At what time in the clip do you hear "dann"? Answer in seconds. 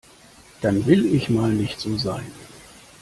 0.61-0.87